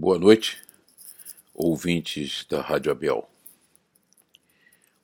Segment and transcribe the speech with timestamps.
[0.00, 0.62] Boa noite,
[1.52, 3.28] ouvintes da Rádio Abel.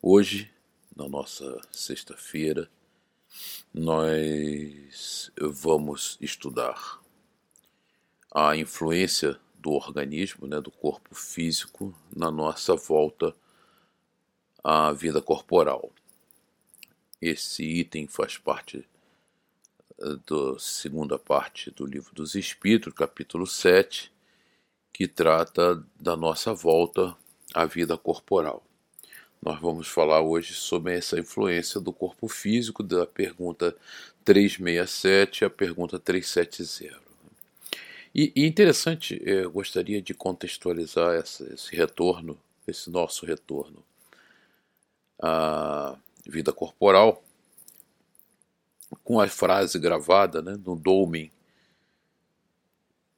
[0.00, 0.49] Hoje,
[0.94, 2.70] na nossa sexta-feira,
[3.75, 7.02] nós vamos estudar
[8.32, 13.35] a influência do organismo, né, do corpo físico, na nossa volta
[14.63, 15.91] à vida corporal.
[17.21, 18.89] Esse item faz parte
[19.99, 24.14] eh, da segunda parte do livro dos Espíritos, capítulo 7,
[24.95, 27.16] que trata da nossa volta
[27.52, 28.62] à vida corporal.
[29.43, 33.77] Nós vamos falar hoje sobre essa influência do corpo físico, da pergunta
[34.25, 36.97] 367 à pergunta 370.
[38.15, 43.85] E, e interessante, eu gostaria de contextualizar essa, esse retorno, esse nosso retorno
[45.21, 47.21] à vida corporal,
[49.02, 51.33] com a frase gravada né, no dolmen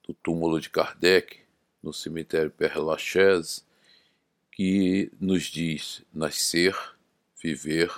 [0.03, 1.46] do túmulo de Kardec,
[1.87, 3.63] no cemitério Père Lachaise,
[4.51, 6.77] que nos diz nascer,
[7.41, 7.93] viver,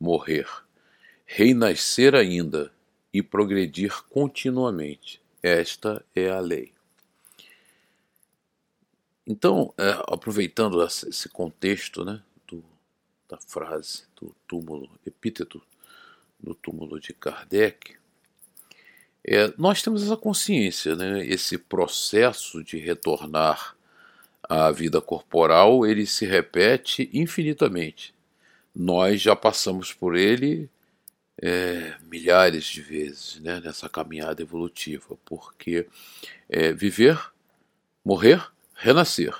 [0.00, 0.48] morrer,
[1.26, 2.72] renascer ainda
[3.12, 5.20] e progredir continuamente.
[5.42, 6.72] Esta é a lei.
[9.26, 12.64] Então, é, aproveitando esse contexto né, do,
[13.28, 15.62] da frase do túmulo, epíteto
[16.42, 17.98] no túmulo de Kardec,
[19.24, 23.76] é, nós temos essa consciência, né, esse processo de retornar
[24.42, 28.14] à vida corporal, ele se repete infinitamente.
[28.74, 30.70] Nós já passamos por ele
[31.40, 35.86] é, milhares de vezes né, nessa caminhada evolutiva, porque
[36.48, 37.18] é, viver,
[38.04, 38.42] morrer,
[38.74, 39.34] renascer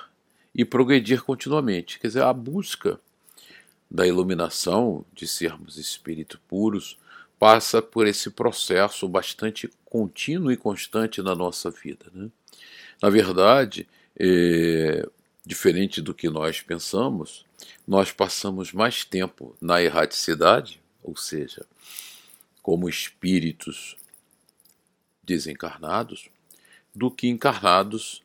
[0.53, 1.99] e progredir continuamente.
[1.99, 2.99] Quer dizer, a busca
[3.89, 6.97] da iluminação, de sermos espíritos puros,
[7.39, 12.05] passa por esse processo bastante contínuo e constante na nossa vida.
[12.13, 12.29] Né?
[13.01, 13.87] Na verdade,
[14.19, 15.07] é,
[15.45, 17.45] diferente do que nós pensamos,
[17.87, 21.65] nós passamos mais tempo na erraticidade, ou seja,
[22.61, 23.95] como espíritos
[25.23, 26.29] desencarnados,
[26.93, 28.21] do que encarnados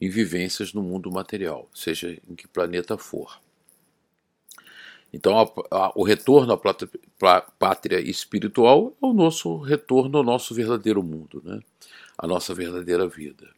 [0.00, 3.40] em vivências no mundo material, seja em que planeta for.
[5.12, 11.02] Então, a, a, o retorno à pátria espiritual é o nosso retorno ao nosso verdadeiro
[11.02, 11.60] mundo, né?
[12.16, 13.48] a nossa verdadeira vida.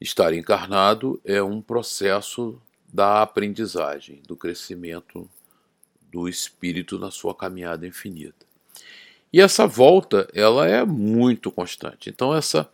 [0.00, 2.60] Estar encarnado é um processo
[2.92, 5.28] da aprendizagem, do crescimento
[6.10, 8.46] do espírito na sua caminhada infinita.
[9.32, 12.08] E essa volta, ela é muito constante.
[12.08, 12.70] Então, essa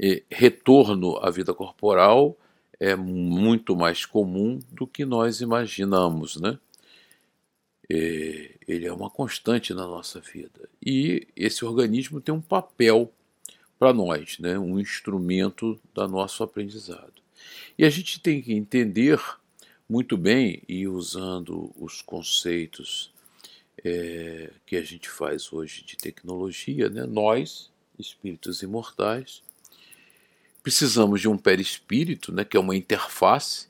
[0.00, 2.36] eh, retorno à vida corporal
[2.80, 6.58] é muito mais comum do que nós imaginamos, né?
[7.88, 10.68] É, ele é uma constante na nossa vida.
[10.84, 13.12] E esse organismo tem um papel
[13.78, 14.58] para nós, né?
[14.58, 17.22] um instrumento da nosso aprendizado.
[17.78, 19.20] E a gente tem que entender
[19.88, 23.12] muito bem, e usando os conceitos
[23.84, 27.04] é, que a gente faz hoje de tecnologia, né?
[27.04, 29.42] nós, espíritos imortais,
[30.62, 32.44] precisamos de um perispírito, né?
[32.44, 33.68] que é uma interface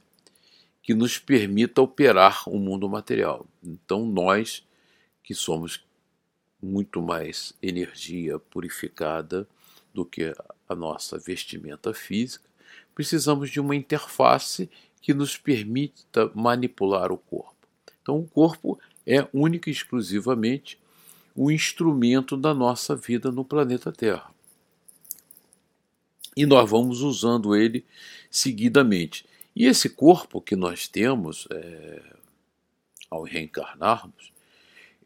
[0.86, 3.44] que nos permita operar o mundo material.
[3.60, 4.64] Então, nós
[5.20, 5.84] que somos
[6.62, 9.48] muito mais energia purificada
[9.92, 10.32] do que
[10.68, 12.48] a nossa vestimenta física,
[12.94, 14.70] precisamos de uma interface
[15.02, 17.66] que nos permita manipular o corpo.
[18.00, 20.78] Então, o corpo é única e exclusivamente
[21.34, 24.30] o instrumento da nossa vida no planeta Terra.
[26.36, 27.84] E nós vamos usando ele
[28.30, 29.26] seguidamente.
[29.56, 32.02] E esse corpo que nós temos é,
[33.10, 34.30] ao reencarnarmos,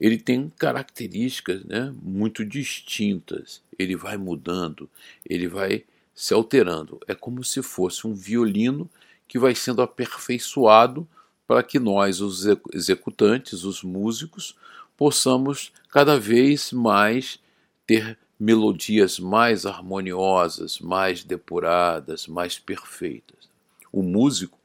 [0.01, 3.63] ele tem características né, muito distintas.
[3.79, 4.91] Ele vai mudando,
[5.25, 6.99] ele vai se alterando.
[7.07, 8.91] É como se fosse um violino
[9.29, 11.07] que vai sendo aperfeiçoado
[11.47, 14.57] para que nós, os executantes, os músicos,
[14.97, 17.39] possamos cada vez mais
[17.87, 23.50] ter melodias mais harmoniosas, mais depuradas, mais perfeitas.
[23.93, 24.59] O músico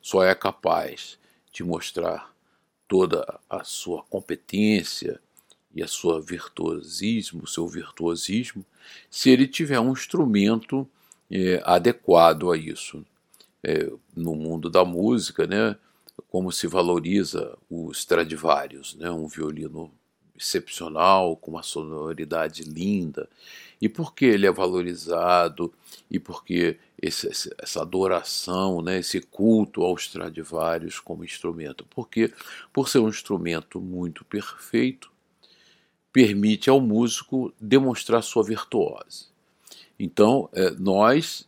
[0.00, 1.18] só é capaz
[1.52, 2.34] de mostrar
[2.88, 5.20] toda a sua competência
[5.74, 8.64] e a sua virtuosismo, seu virtuosismo,
[9.10, 10.88] se ele tiver um instrumento
[11.30, 13.04] é, adequado a isso.
[13.62, 15.76] É, no mundo da música, né,
[16.28, 19.90] como se valoriza o Stradivarius, né, um violino
[20.36, 23.28] excepcional, com uma sonoridade linda.
[23.80, 25.72] E por que ele é valorizado
[26.10, 31.84] e por que esse, essa adoração, né, esse culto aos Stradivarius como instrumento?
[31.90, 32.32] Porque,
[32.72, 35.12] por ser um instrumento muito perfeito,
[36.12, 39.26] permite ao músico demonstrar sua virtuose.
[39.98, 41.46] Então, é, nós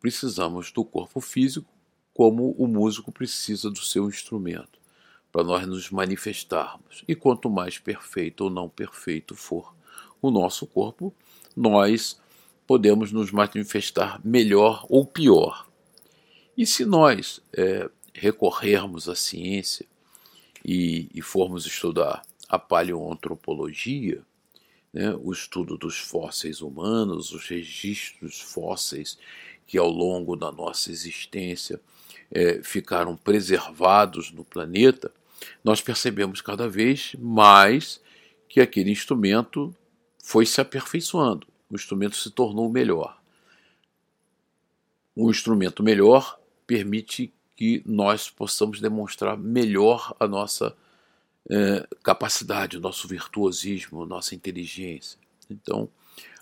[0.00, 1.72] precisamos do corpo físico
[2.12, 4.78] como o músico precisa do seu instrumento,
[5.30, 7.04] para nós nos manifestarmos.
[7.06, 9.72] E quanto mais perfeito ou não perfeito for
[10.20, 11.14] o nosso corpo,
[11.56, 12.20] nós
[12.68, 15.66] podemos nos manifestar melhor ou pior.
[16.54, 19.86] E se nós é, recorrermos à ciência
[20.62, 24.22] e, e formos estudar a paleoantropologia,
[24.92, 29.18] né, o estudo dos fósseis humanos, os registros fósseis
[29.66, 31.80] que ao longo da nossa existência
[32.30, 35.10] é, ficaram preservados no planeta,
[35.64, 37.98] nós percebemos cada vez mais
[38.46, 39.74] que aquele instrumento
[40.22, 43.20] foi se aperfeiçoando, o instrumento se tornou melhor.
[45.16, 50.76] Um instrumento melhor permite que nós possamos demonstrar melhor a nossa
[51.50, 55.18] é, capacidade, o nosso virtuosismo, nossa inteligência.
[55.50, 55.88] Então,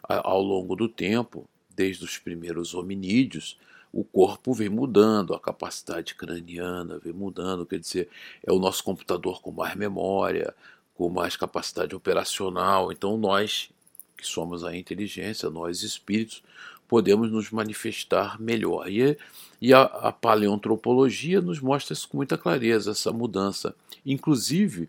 [0.02, 3.58] ao longo do tempo, desde os primeiros hominídeos,
[3.92, 8.08] o corpo vem mudando, a capacidade craniana vem mudando, quer dizer,
[8.42, 10.54] é o nosso computador com mais memória,
[10.94, 12.92] com mais capacidade operacional.
[12.92, 13.70] Então, nós,
[14.16, 16.42] que somos a inteligência, nós espíritos,
[16.88, 18.88] podemos nos manifestar melhor.
[18.88, 19.16] E,
[19.60, 23.74] e a, a paleoantropologia nos mostra isso com muita clareza, essa mudança.
[24.04, 24.88] Inclusive,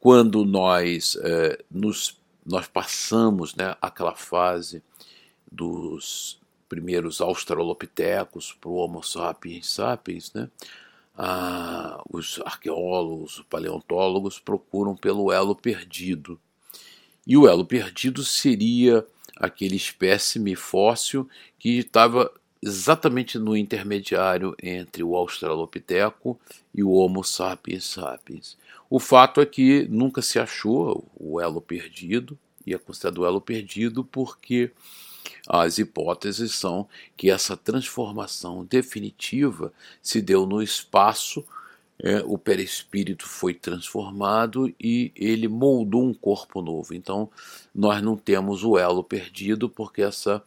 [0.00, 4.82] quando nós, é, nos, nós passamos né, aquela fase
[5.50, 10.48] dos primeiros australopitecos para o Homo sapiens sapiens, né,
[11.16, 16.40] ah, os arqueólogos, os paleontólogos procuram pelo elo perdido.
[17.26, 21.28] E o elo perdido seria aquele espécime fóssil
[21.58, 22.32] que estava
[22.62, 26.38] exatamente no intermediário entre o Australopiteco
[26.74, 28.56] e o Homo sapiens sapiens.
[28.88, 33.40] O fato é que nunca se achou o elo perdido, e é considerado o elo
[33.40, 34.70] perdido porque
[35.48, 41.44] as hipóteses são que essa transformação definitiva se deu no espaço,
[42.02, 46.92] é, o perispírito foi transformado e ele moldou um corpo novo.
[46.92, 47.30] Então,
[47.72, 50.42] nós não temos o elo perdido porque essa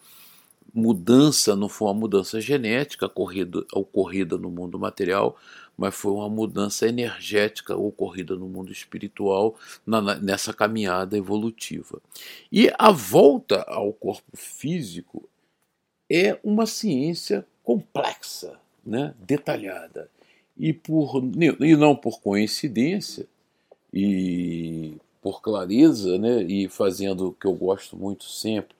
[0.73, 5.37] mudança não foi uma mudança genética ocorrida, ocorrida no mundo material,
[5.77, 9.55] mas foi uma mudança energética ocorrida no mundo espiritual
[9.85, 12.01] na, nessa caminhada evolutiva.
[12.51, 15.29] E a volta ao corpo físico
[16.11, 20.09] é uma ciência complexa, né, detalhada.
[20.57, 21.21] E, por,
[21.59, 23.27] e não por coincidência,
[23.93, 28.75] e por clareza, né, e fazendo o que eu gosto muito sempre,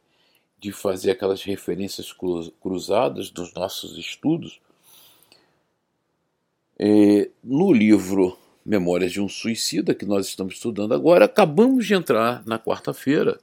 [0.60, 2.13] de fazer aquelas referências
[2.62, 4.60] cruzadas dos nossos estudos,
[6.77, 12.45] é, no livro Memórias de um Suicida, que nós estamos estudando agora, acabamos de entrar
[12.45, 13.39] na quarta-feira,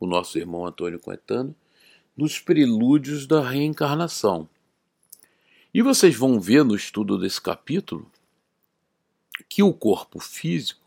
[0.00, 1.54] o nosso irmão Antônio Coetano,
[2.16, 4.48] nos prelúdios da reencarnação.
[5.78, 8.10] E vocês vão ver no estudo desse capítulo
[9.48, 10.80] que o corpo físico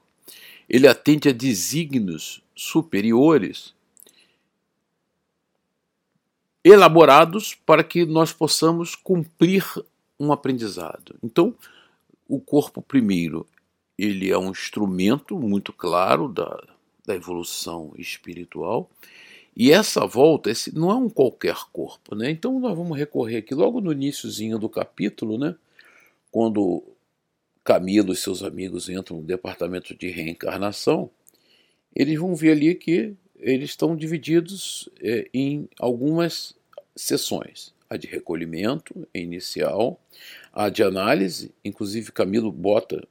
[0.67, 3.73] ele atende a desígnios superiores
[6.61, 9.63] elaborados para que nós possamos cumprir
[10.19, 11.15] um aprendizado.
[11.23, 11.55] Então,
[12.27, 13.47] o corpo primeiro,
[13.97, 16.67] ele é um instrumento muito claro da,
[17.05, 18.91] da evolução espiritual.
[19.55, 22.31] E essa volta, esse não é um qualquer corpo, né?
[22.31, 25.55] Então nós vamos recorrer aqui logo no iníciozinho do capítulo, né?
[26.31, 26.83] Quando
[27.63, 31.11] Camilo e seus amigos entram no departamento de reencarnação,
[31.95, 36.55] eles vão ver ali que eles estão divididos é, em algumas
[36.95, 37.73] sessões.
[37.89, 39.99] A de recolhimento inicial,
[40.53, 43.05] a de análise, inclusive Camilo bota,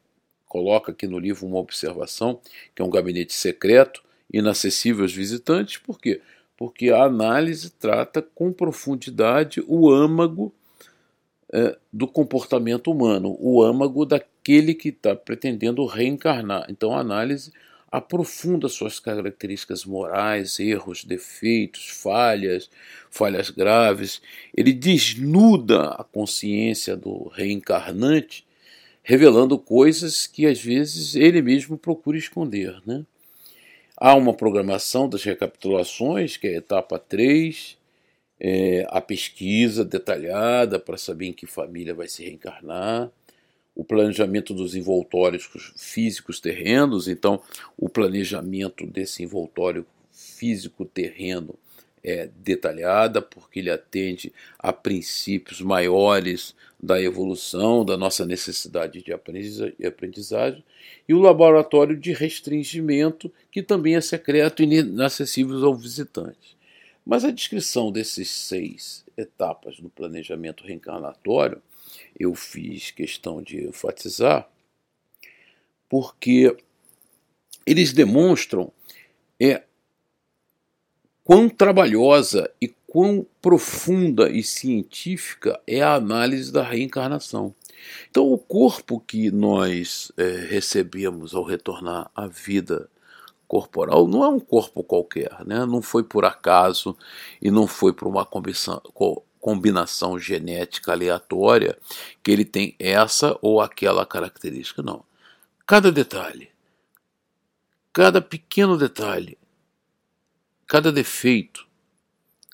[0.47, 2.41] coloca aqui no livro uma observação,
[2.75, 6.21] que é um gabinete secreto, inacessível aos visitantes, por quê?
[6.57, 10.53] Porque a análise trata com profundidade o âmago
[11.53, 16.67] é, do comportamento humano, o âmago daquele que está pretendendo reencarnar.
[16.69, 17.53] Então a análise
[17.91, 22.71] aprofunda suas características morais, erros, defeitos, falhas,
[23.11, 24.23] falhas graves.
[24.57, 28.47] Ele desnuda a consciência do reencarnante,
[29.03, 32.81] revelando coisas que às vezes ele mesmo procura esconder.
[32.87, 33.05] Né?
[34.02, 37.76] Há uma programação das recapitulações, que é a etapa 3,
[38.40, 43.12] é, a pesquisa detalhada para saber em que família vai se reencarnar
[43.75, 47.42] o planejamento dos envoltórios físicos terrenos, então
[47.76, 51.54] o planejamento desse envoltório físico terreno
[52.02, 60.64] é detalhada porque ele atende a princípios maiores da evolução, da nossa necessidade de aprendizagem,
[61.07, 66.57] e o laboratório de restringimento, que também é secreto e inacessível ao visitante.
[67.04, 71.61] Mas a descrição desses seis etapas do planejamento reencarnatório,
[72.19, 74.49] eu fiz questão de enfatizar,
[75.88, 76.57] porque
[77.66, 78.73] eles demonstram
[79.38, 79.62] é,
[81.31, 87.55] quão trabalhosa e quão profunda e científica é a análise da reencarnação.
[88.11, 92.91] Então, o corpo que nós é, recebemos ao retornar à vida
[93.47, 95.65] corporal não é um corpo qualquer, né?
[95.65, 96.97] não foi por acaso
[97.41, 98.83] e não foi por uma combinação,
[99.39, 101.79] combinação genética aleatória
[102.25, 105.05] que ele tem essa ou aquela característica, não.
[105.65, 106.51] Cada detalhe,
[107.93, 109.39] cada pequeno detalhe,
[110.71, 111.67] cada defeito,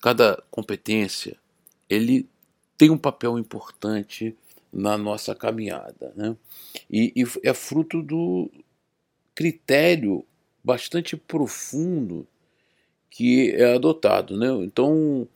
[0.01, 1.37] cada competência,
[1.87, 2.27] ele
[2.75, 4.35] tem um papel importante
[4.73, 6.11] na nossa caminhada.
[6.15, 6.35] Né?
[6.89, 8.49] E, e é fruto do
[9.35, 10.25] critério
[10.63, 12.27] bastante profundo
[13.07, 14.35] que é adotado.
[14.35, 14.47] Né?
[14.65, 15.27] Então,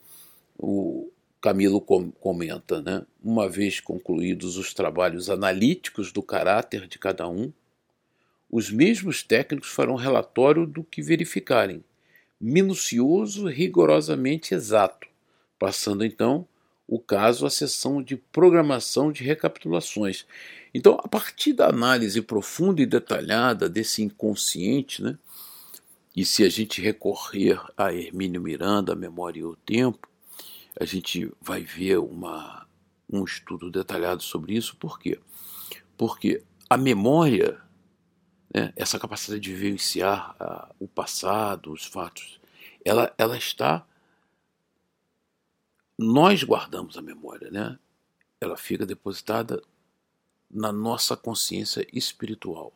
[0.58, 1.08] o
[1.40, 3.06] Camilo comenta, né?
[3.22, 7.52] uma vez concluídos os trabalhos analíticos do caráter de cada um,
[8.50, 11.84] os mesmos técnicos farão relatório do que verificarem,
[12.42, 15.06] minucioso rigorosamente exato,
[15.56, 16.46] passando então
[16.88, 20.26] o caso à sessão de programação de recapitulações.
[20.74, 25.16] Então, a partir da análise profunda e detalhada desse inconsciente, né,
[26.14, 30.08] e se a gente recorrer a Hermínio Miranda, a Memória e o Tempo,
[30.78, 32.66] a gente vai ver uma,
[33.10, 34.76] um estudo detalhado sobre isso.
[34.76, 35.18] Por quê?
[35.96, 37.61] Porque a memória,
[38.54, 42.40] né, essa capacidade de vivenciar uh, o passado, os fatos,
[42.84, 43.86] ela, ela está
[45.98, 47.78] nós guardamos a memória, né?
[48.40, 49.62] Ela fica depositada
[50.50, 52.72] na nossa consciência espiritual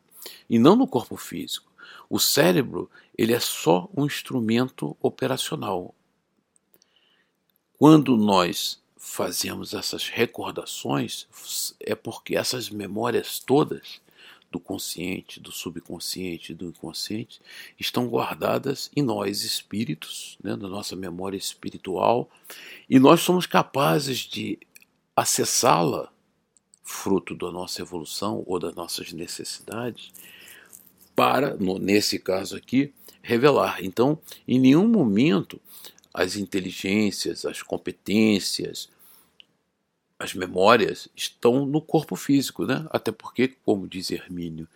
[0.48, 1.70] e não no corpo físico.
[2.08, 5.94] O cérebro, ele é só um instrumento operacional.
[7.78, 11.26] Quando nós fazemos essas recordações,
[11.80, 14.00] é porque essas memórias todas
[14.56, 17.42] do consciente, do subconsciente, do inconsciente,
[17.78, 22.30] estão guardadas em nós, espíritos, né, na nossa memória espiritual,
[22.88, 24.58] e nós somos capazes de
[25.14, 26.10] acessá-la,
[26.82, 30.10] fruto da nossa evolução ou das nossas necessidades,
[31.14, 33.84] para, no, nesse caso aqui, revelar.
[33.84, 35.60] Então, em nenhum momento
[36.14, 38.88] as inteligências, as competências,
[40.18, 42.86] as memórias estão no corpo físico, né?
[42.90, 44.66] Até porque, como diz Hermínio,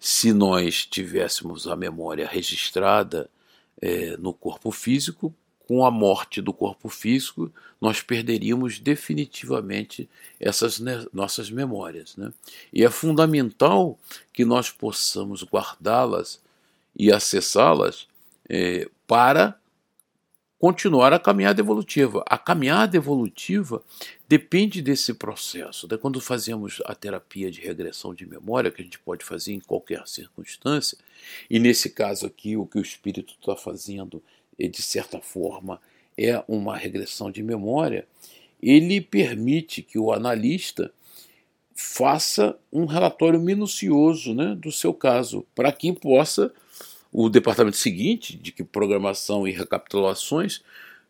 [0.00, 3.28] se nós tivéssemos a memória registrada
[3.80, 5.34] é, no corpo físico,
[5.66, 10.80] com a morte do corpo físico, nós perderíamos definitivamente essas
[11.12, 12.16] nossas memórias.
[12.16, 12.32] Né?
[12.72, 13.98] E é fundamental
[14.32, 16.40] que nós possamos guardá-las
[16.96, 18.06] e acessá-las
[18.48, 19.58] é, para
[20.58, 22.24] continuar a caminhada evolutiva.
[22.26, 23.82] A caminhada evolutiva
[24.28, 25.86] depende desse processo.
[25.90, 25.96] Né?
[25.96, 30.06] Quando fazemos a terapia de regressão de memória, que a gente pode fazer em qualquer
[30.06, 30.96] circunstância,
[31.50, 34.22] e nesse caso aqui, o que o espírito está fazendo,
[34.58, 35.80] é, de certa forma,
[36.16, 38.06] é uma regressão de memória,
[38.62, 40.90] ele permite que o analista
[41.74, 46.50] faça um relatório minucioso né, do seu caso, para quem possa
[47.18, 50.62] o departamento seguinte, de que programação e recapitulações,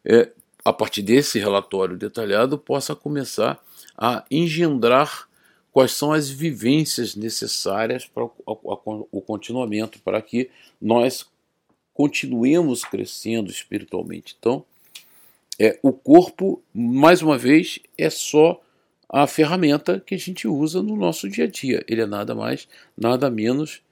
[0.04, 0.30] é,
[0.64, 3.60] a partir desse relatório detalhado, possa começar
[3.98, 5.28] a engendrar
[5.72, 10.48] quais são as vivências necessárias para o, continuamento, para que
[10.80, 11.26] nós
[11.92, 14.36] continuemos crescendo espiritualmente.
[14.38, 14.64] Então,
[15.58, 18.62] é, o corpo, mais uma vez, é só
[19.08, 21.84] a ferramenta que a gente usa no nosso dia a dia.
[21.88, 23.82] Ele é nada mais, nada menos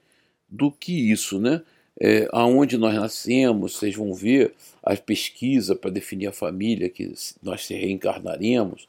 [0.47, 1.61] do que isso, né?
[1.99, 7.11] É, aonde nós nascemos, vocês vão ver a pesquisa para definir a família que
[7.41, 8.87] nós se reencarnaremos,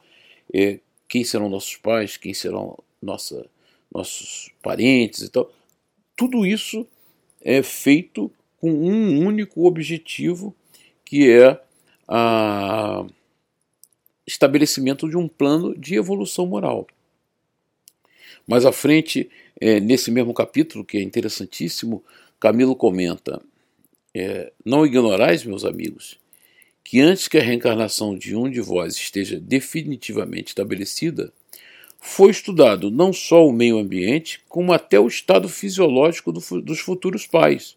[0.52, 3.46] é, quem serão nossos pais, quem serão nossa,
[3.92, 5.52] nossos parentes e tal.
[6.16, 6.86] Tudo isso
[7.42, 10.54] é feito com um único objetivo,
[11.04, 11.60] que é
[12.08, 13.06] o
[14.26, 16.86] estabelecimento de um plano de evolução moral.
[18.46, 22.02] Mais à frente, é, nesse mesmo capítulo, que é interessantíssimo,
[22.38, 23.42] Camilo comenta:
[24.14, 26.18] é, Não ignorais, meus amigos,
[26.84, 31.32] que antes que a reencarnação de um de vós esteja definitivamente estabelecida,
[31.98, 37.26] foi estudado não só o meio ambiente, como até o estado fisiológico do, dos futuros
[37.26, 37.76] pais,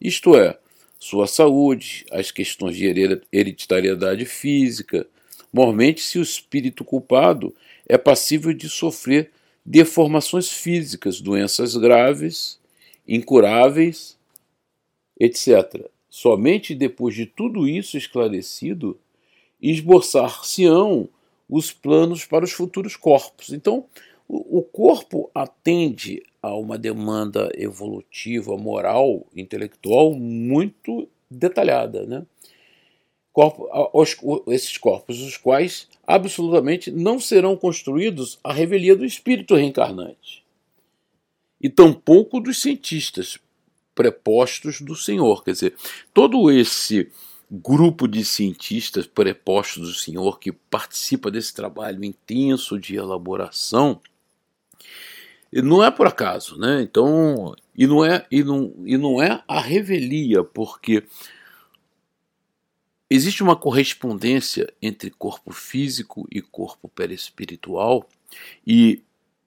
[0.00, 0.58] isto é,
[0.98, 5.06] sua saúde, as questões de hereditariedade física,
[5.52, 7.54] mormente se o espírito culpado
[7.88, 9.30] é passível de sofrer
[9.64, 12.58] deformações físicas, doenças graves,
[13.06, 14.18] incuráveis,
[15.18, 15.88] etc.
[16.08, 18.98] Somente depois de tudo isso esclarecido
[19.60, 21.08] esboçar-se-ão
[21.48, 23.52] os planos para os futuros corpos.
[23.52, 23.84] Então,
[24.28, 32.04] o corpo atende a uma demanda evolutiva, moral, intelectual muito detalhada.
[32.04, 32.26] Né?
[33.32, 34.16] Corpo, os,
[34.48, 40.44] esses corpos, os quais absolutamente não serão construídos à revelia do espírito reencarnante,
[41.60, 43.38] e tampouco dos cientistas
[43.94, 45.42] prepostos do Senhor.
[45.42, 45.74] Quer dizer,
[46.12, 47.10] todo esse
[47.50, 54.00] grupo de cientistas prepostos do Senhor que participa desse trabalho intenso de elaboração
[55.62, 56.82] não é por acaso, né?
[56.82, 61.04] Então, e não é e não, e não é a revelia, porque
[63.08, 68.08] existe uma correspondência entre corpo físico e corpo perispiritual,
[68.66, 69.02] e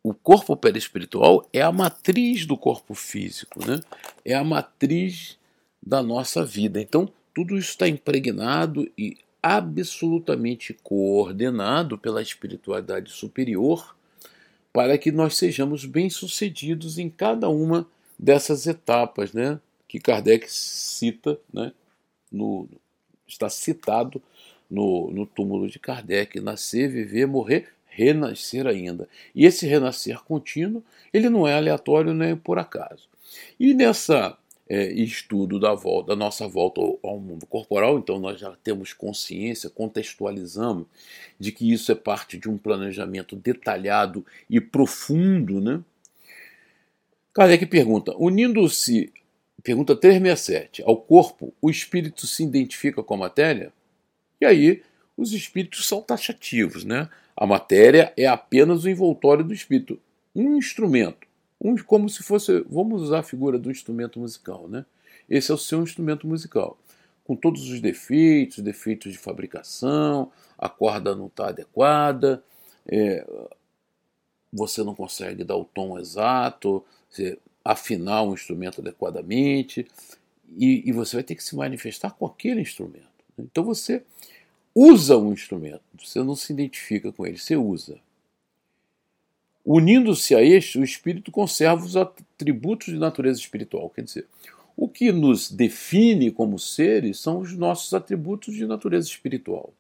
[0.09, 3.79] o corpo perispiritual é a matriz do corpo físico, né?
[4.25, 5.37] É a matriz
[5.85, 6.81] da nossa vida.
[6.81, 13.95] Então, tudo isso está impregnado e absolutamente coordenado pela espiritualidade superior
[14.73, 17.87] para que nós sejamos bem-sucedidos em cada uma
[18.17, 21.71] dessas etapas né, que Kardec cita, né,
[22.31, 22.67] no,
[23.27, 24.19] está citado
[24.67, 29.07] no, no túmulo de Kardec: nascer, viver, morrer, renascer ainda.
[29.35, 33.09] E esse renascer contínuo, ele não é aleatório nem por acaso.
[33.59, 34.37] E nessa
[34.67, 39.69] é, estudo da volta, da nossa volta ao mundo corporal, então nós já temos consciência,
[39.69, 40.85] contextualizamos
[41.37, 45.81] de que isso é parte de um planejamento detalhado e profundo, né?
[47.33, 49.11] Kardec pergunta: unindo-se,
[49.61, 53.73] pergunta 367, ao corpo, o espírito se identifica com a matéria?
[54.39, 54.81] E aí,
[55.17, 57.09] os espíritos são taxativos, né?
[57.39, 59.98] A matéria é apenas o envoltório do espírito,
[60.36, 61.29] um instrumento
[61.62, 64.86] um, como se fosse, vamos usar a figura do instrumento musical, né?
[65.29, 66.79] Esse é o seu instrumento musical,
[67.24, 72.41] com todos os defeitos, defeitos de fabricação, a corda não está adequada,
[72.88, 73.25] é,
[74.51, 76.84] você não consegue dar o tom exato,
[77.63, 79.86] afinar o instrumento adequadamente,
[80.58, 83.06] e, e, você vai ter que se manifestar com aquele instrumento.
[83.38, 84.04] Então você
[84.79, 87.97] usa um instrumento, você não se identifica com ele, você usa.
[89.65, 93.89] Unindo-se a este, o espírito conserva os atributos de natureza espiritual.
[93.89, 94.25] Quer dizer,
[94.77, 99.73] o que nos define como seres são os nossos atributos de natureza espiritual.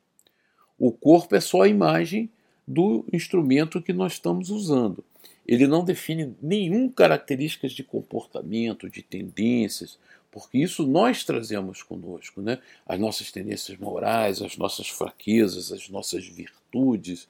[0.77, 2.29] O corpo é só a imagem
[2.67, 5.03] do instrumento que nós estamos usando.
[5.47, 9.97] Ele não define nenhuma características de comportamento, de tendências,
[10.31, 12.59] porque isso nós trazemos conosco, né?
[12.85, 17.27] As nossas tendências morais, as nossas fraquezas, as nossas virtudes,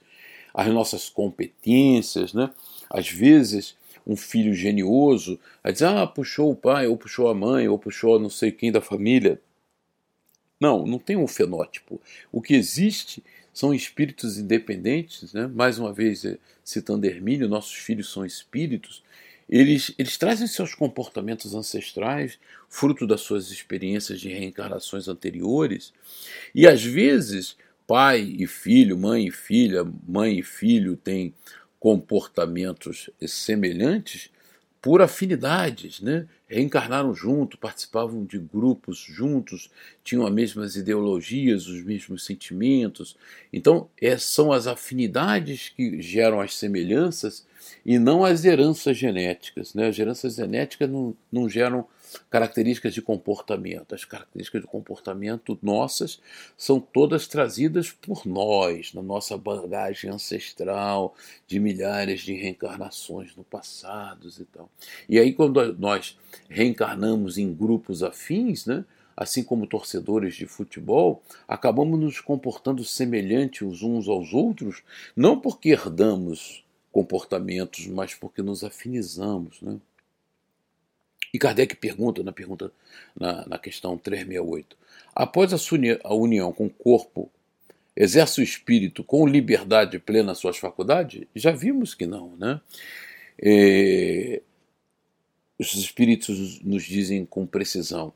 [0.54, 2.52] as nossas competências, né?
[2.90, 7.68] Às vezes, um filho genioso a dizer, ah, puxou o pai, ou puxou a mãe,
[7.68, 9.42] ou puxou não sei quem da família.
[10.60, 12.02] Não, não tem um fenótipo.
[12.32, 15.48] O que existe são espíritos independentes, né?
[15.48, 19.04] mais uma vez eh, citando Hermínio, nossos filhos são espíritos,
[19.50, 22.38] eles, eles trazem seus comportamentos ancestrais,
[22.70, 25.92] fruto das suas experiências de reencarnações anteriores,
[26.54, 27.58] e às vezes
[27.88, 31.34] pai e filho, mãe e filha, mãe e filho têm
[31.80, 34.30] comportamentos semelhantes
[34.82, 36.28] por afinidades, né?
[36.48, 39.70] reencarnaram juntos, participavam de grupos juntos,
[40.04, 43.16] tinham as mesmas ideologias, os mesmos sentimentos.
[43.52, 47.46] Então, é, são as afinidades que geram as semelhanças
[47.86, 49.74] e não as heranças genéticas.
[49.74, 49.88] Né?
[49.88, 51.86] As heranças genéticas não, não geram
[52.30, 53.94] características de comportamento.
[53.94, 56.20] As características de comportamento nossas
[56.58, 61.16] são todas trazidas por nós, na nossa bagagem ancestral,
[61.48, 64.70] de milhares de reencarnações no passado e tal.
[65.08, 66.18] E aí, quando nós
[66.50, 68.86] reencarnamos em grupos afins, né?
[69.20, 74.82] assim como torcedores de futebol, acabamos nos comportando semelhante os uns aos outros,
[75.14, 79.62] não porque herdamos comportamentos, mas porque nos afinizamos.
[79.62, 79.78] Né?
[81.34, 82.72] E Kardec pergunta na pergunta
[83.16, 84.76] na, na questão 368:
[85.16, 87.32] após a união com o corpo,
[87.96, 91.26] exerce o espírito com liberdade plena suas faculdades?
[91.36, 92.60] Já vimos que não, né?
[93.42, 94.42] É,
[95.58, 98.14] os espíritos nos dizem com precisão: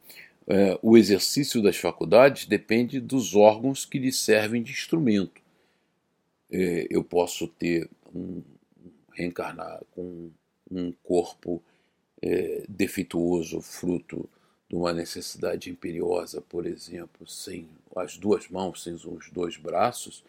[0.48, 5.42] é, o exercício das faculdades depende dos órgãos que lhe servem de instrumento.
[6.52, 8.42] É, eu posso ter um
[9.14, 10.30] reencarnar com
[10.70, 11.62] um corpo
[12.22, 14.30] é, defeituoso, fruto
[14.70, 20.24] de uma necessidade imperiosa, por exemplo, sem as duas mãos, sem os dois braços,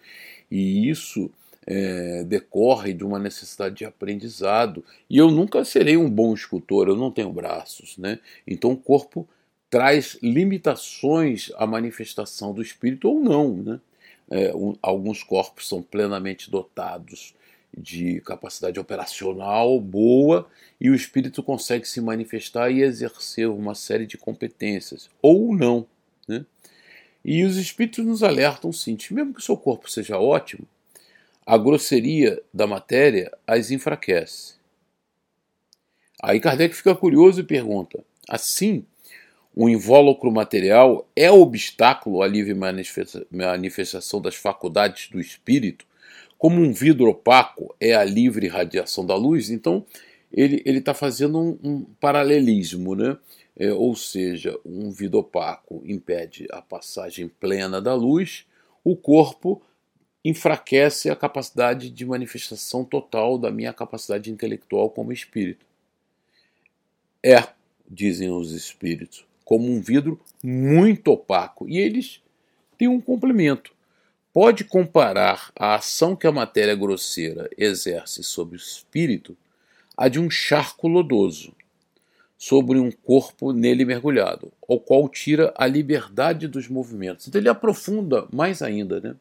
[0.50, 1.30] e isso
[1.66, 4.84] é, decorre de uma necessidade de aprendizado.
[5.08, 8.18] E eu nunca serei um bom escultor, eu não tenho braços, né?
[8.46, 9.26] Então o corpo
[9.70, 13.80] traz limitações à manifestação do espírito ou não, né?
[14.30, 17.34] é, um, alguns corpos são plenamente dotados
[17.76, 20.48] de capacidade operacional boa
[20.80, 25.86] e o espírito consegue se manifestar e exercer uma série de competências, ou não.
[26.28, 26.44] Né?
[27.24, 30.66] E os espíritos nos alertam sim, mesmo que o seu corpo seja ótimo,
[31.46, 34.54] a grosseria da matéria as enfraquece.
[36.22, 38.84] Aí Kardec fica curioso e pergunta: assim,
[39.54, 42.54] o invólucro material é obstáculo à livre
[43.30, 45.86] manifestação das faculdades do espírito,
[46.44, 49.48] como um vidro opaco é a livre radiação da luz?
[49.48, 49.82] Então,
[50.30, 53.16] ele está fazendo um, um, paralelismo, né?
[53.56, 58.44] É, ou seja, um vidro opaco impede a passagem plena da luz,
[58.84, 59.62] o corpo
[60.22, 65.64] enfraquece a capacidade de manifestação total da minha capacidade intelectual como espírito.
[67.24, 67.42] É,
[67.88, 71.66] dizem os espíritos, como um vidro muito opaco.
[71.66, 72.20] E eles
[72.76, 73.73] têm um complemento.
[74.34, 79.36] Pode comparar a ação que a matéria grosseira exerce sobre o espírito
[79.96, 81.54] à de um charco lodoso
[82.36, 87.28] sobre um corpo nele mergulhado, ao qual tira a liberdade dos movimentos.
[87.28, 89.14] Então ele aprofunda mais ainda, né?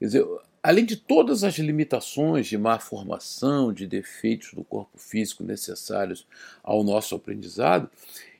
[0.00, 0.26] Quer dizer,
[0.60, 6.26] além de todas as limitações de má formação, de defeitos do corpo físico necessários
[6.60, 7.88] ao nosso aprendizado,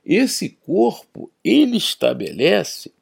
[0.05, 2.93] esse corpo ele estabelece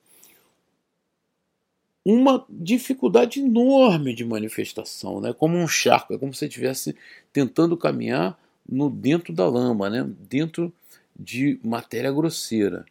[2.11, 5.33] uma dificuldade enorme de manifestação, né?
[5.33, 6.97] como um charco, é como se estivesse
[7.33, 10.09] tentando caminhar no dentro da lama, né?
[10.21, 10.73] dentro
[11.15, 12.87] de matéria grosseira.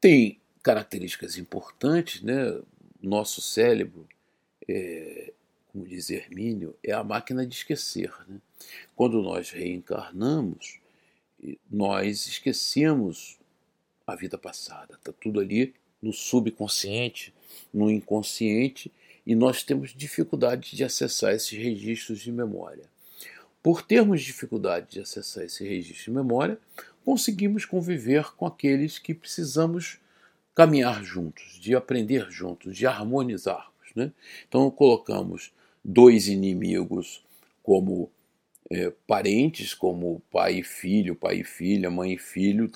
[0.00, 2.60] Tem características importantes, né?
[3.00, 4.08] nosso cérebro
[4.66, 5.32] é,
[5.72, 8.12] como diz Hermínio, é a máquina de esquecer.
[8.26, 8.40] Né?
[8.96, 10.80] Quando nós reencarnamos,
[11.70, 13.38] nós esquecemos
[14.04, 14.94] a vida passada.
[14.94, 17.32] Está tudo ali no subconsciente,
[17.72, 18.92] no inconsciente,
[19.26, 22.84] e nós temos dificuldade de acessar esses registros de memória.
[23.62, 26.58] Por termos dificuldade de acessar esse registro de memória,
[27.04, 29.98] conseguimos conviver com aqueles que precisamos
[30.54, 33.70] caminhar juntos, de aprender juntos, de harmonizar.
[33.94, 34.12] Né?
[34.48, 35.52] Então colocamos
[35.84, 37.22] dois inimigos
[37.62, 38.10] como
[38.70, 42.70] é, parentes, como pai e filho, pai e filha, mãe e filho,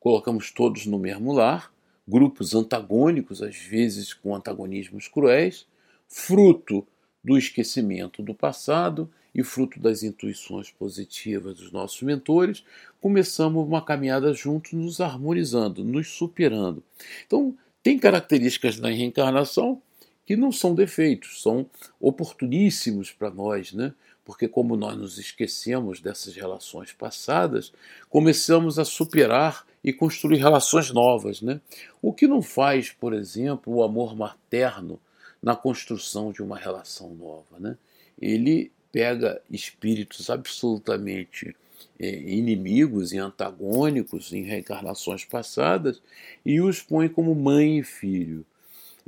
[0.00, 1.72] colocamos todos no mesmo lar,
[2.08, 5.66] grupos antagônicos, às vezes com antagonismos cruéis,
[6.08, 6.86] fruto
[7.22, 12.64] do esquecimento do passado e fruto das intuições positivas dos nossos mentores,
[13.00, 16.82] começamos uma caminhada juntos, nos harmonizando, nos superando.
[17.26, 19.80] Então, tem características na reencarnação
[20.24, 21.66] que não são defeitos, são
[22.00, 23.92] oportuníssimos para nós, né?
[24.24, 27.72] Porque como nós nos esquecemos dessas relações passadas,
[28.10, 31.60] começamos a superar e construir relações novas, né?
[32.02, 35.00] O que não faz, por exemplo, o amor materno
[35.42, 37.76] na construção de uma relação nova, né?
[38.20, 41.54] Ele pega espíritos absolutamente
[41.98, 46.02] é, inimigos e antagônicos em reencarnações passadas
[46.44, 48.44] e os põe como mãe e filho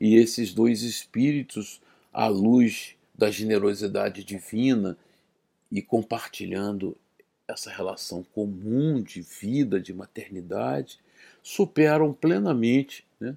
[0.00, 1.80] e esses dois espíritos,
[2.11, 4.96] à luz da generosidade divina
[5.70, 6.96] e compartilhando
[7.51, 10.99] essa relação comum de vida, de maternidade,
[11.43, 13.37] superam plenamente né,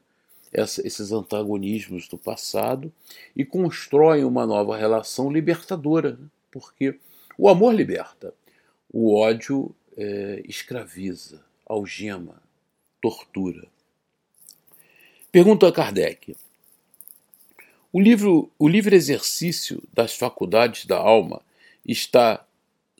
[0.52, 2.91] esses antagonismos do passado
[3.36, 6.99] e constroem uma nova relação libertadora, né, porque
[7.38, 8.34] o amor liberta,
[8.91, 12.41] o ódio é, escraviza, algema,
[13.02, 13.67] tortura.
[15.32, 16.36] Pergunta a Kardec:
[17.91, 21.41] o, livro, o livre exercício das faculdades da alma
[21.86, 22.45] está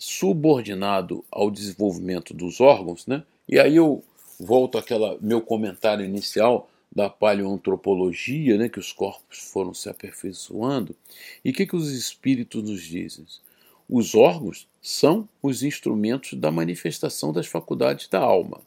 [0.04, 3.24] subordinado ao desenvolvimento dos órgãos, né?
[3.48, 4.04] E aí eu
[4.40, 10.96] volto àquela meu comentário inicial da paleoantropologia, né, que os corpos foram se aperfeiçoando.
[11.44, 13.26] E o que, que os espíritos nos dizem?
[13.90, 18.62] Os órgãos são os instrumentos da manifestação das faculdades da alma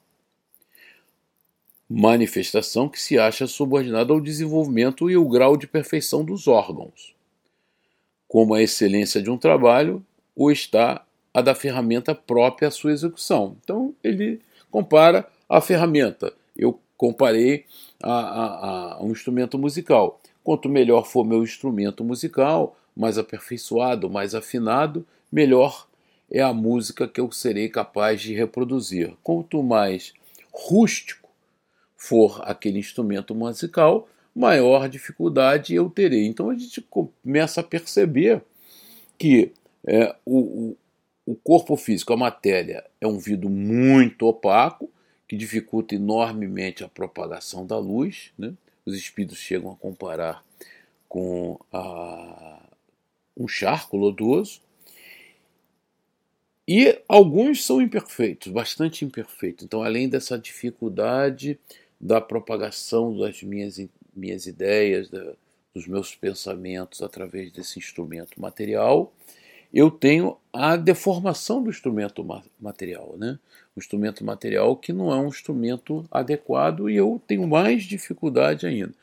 [1.88, 7.14] manifestação que se acha subordinada ao desenvolvimento e o grau de perfeição dos órgãos.
[8.26, 11.05] Como a excelência de um trabalho, ou está
[11.36, 13.58] a da ferramenta própria à sua execução.
[13.62, 16.32] Então, ele compara a ferramenta.
[16.56, 17.66] Eu comparei
[18.02, 20.18] a, a, a um instrumento musical.
[20.42, 25.86] Quanto melhor for meu instrumento musical, mais aperfeiçoado, mais afinado, melhor
[26.30, 29.12] é a música que eu serei capaz de reproduzir.
[29.22, 30.14] Quanto mais
[30.50, 31.28] rústico,
[31.98, 36.24] for aquele instrumento musical, maior dificuldade eu terei.
[36.24, 38.40] Então a gente começa a perceber
[39.18, 39.52] que
[39.86, 40.74] é, o,
[41.26, 44.88] o corpo físico, a matéria, é um vidro muito opaco,
[45.26, 48.32] que dificulta enormemente a propagação da luz.
[48.38, 48.54] Né?
[48.86, 50.44] Os espíritos chegam a comparar
[51.08, 52.62] com a,
[53.36, 54.60] um charco lodoso.
[56.68, 59.64] E alguns são imperfeitos, bastante imperfeitos.
[59.64, 61.58] Então, além dessa dificuldade
[62.00, 63.80] da propagação das minhas,
[64.14, 65.34] minhas ideias, da,
[65.74, 69.12] dos meus pensamentos através desse instrumento material,
[69.72, 72.26] eu tenho a deformação do instrumento
[72.58, 73.38] material, né?
[73.74, 78.94] O instrumento material que não é um instrumento adequado e eu tenho mais dificuldade ainda.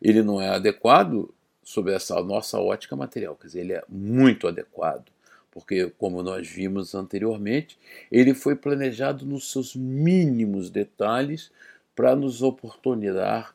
[0.00, 1.32] Ele não é adequado
[1.62, 5.06] sob essa nossa ótica material, quer dizer, ele é muito adequado,
[5.50, 7.78] porque como nós vimos anteriormente,
[8.10, 11.50] ele foi planejado nos seus mínimos detalhes
[11.94, 13.54] para nos oportunizar,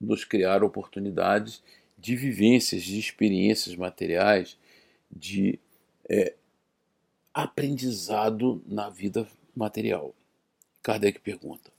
[0.00, 1.62] nos criar oportunidades
[1.96, 4.56] de vivências, de experiências materiais,
[5.12, 5.58] de
[6.08, 6.34] é,
[7.32, 10.14] aprendizado na vida material.
[10.82, 11.70] Kardec pergunta: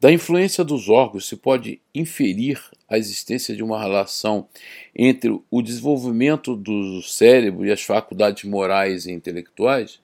[0.00, 4.48] da influência dos órgãos se pode inferir a existência de uma relação
[4.96, 10.00] entre o desenvolvimento do cérebro e as faculdades morais e intelectuais?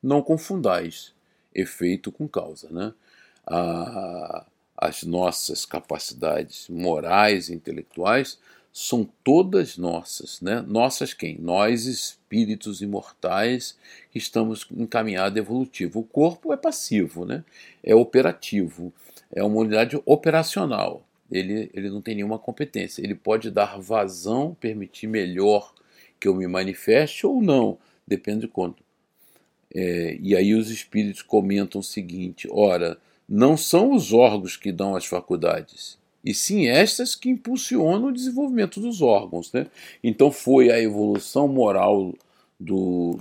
[0.00, 1.12] Não confundais
[1.54, 2.94] efeito com causa, né?
[3.44, 4.46] A,
[4.76, 8.38] as nossas capacidades morais e intelectuais
[8.72, 10.64] são todas nossas, né?
[10.66, 11.36] Nossas quem?
[11.38, 13.76] Nós, espíritos imortais,
[14.10, 15.98] que estamos em caminhada evolutiva.
[15.98, 17.44] O corpo é passivo, né?
[17.84, 18.92] É operativo,
[19.30, 21.06] é uma unidade operacional.
[21.30, 23.02] Ele, ele não tem nenhuma competência.
[23.02, 25.74] Ele pode dar vazão, permitir melhor
[26.18, 28.82] que eu me manifeste ou não, depende de quanto.
[29.74, 34.94] É, e aí os espíritos comentam o seguinte: ora, não são os órgãos que dão
[34.94, 39.52] as faculdades, e sim estas que impulsionam o desenvolvimento dos órgãos.
[39.52, 39.66] Né?
[40.02, 42.14] Então foi a evolução moral
[42.58, 43.18] do,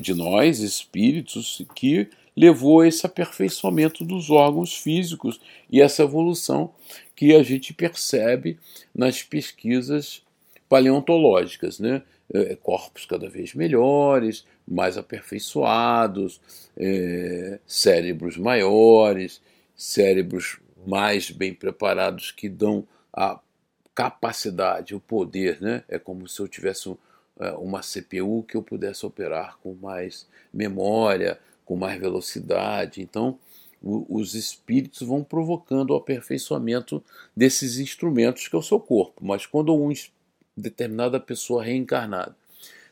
[0.00, 6.70] de nós, espíritos, que levou a esse aperfeiçoamento dos órgãos físicos e essa evolução
[7.14, 8.58] que a gente percebe
[8.94, 10.22] nas pesquisas
[10.68, 12.02] paleontológicas, né?
[12.34, 16.40] É, corpos cada vez melhores, mais aperfeiçoados,
[16.78, 19.38] é, cérebros maiores,
[19.76, 23.40] cérebros mais bem preparados que dão a
[23.94, 25.84] capacidade, o poder, né?
[25.88, 26.96] É como se eu tivesse um,
[27.38, 33.02] é, uma CPU que eu pudesse operar com mais memória, com mais velocidade.
[33.02, 33.38] Então,
[33.82, 37.02] os espíritos vão provocando o aperfeiçoamento
[37.36, 39.24] desses instrumentos que é o seu corpo.
[39.24, 39.92] Mas quando uma
[40.56, 42.36] determinada pessoa reencarnada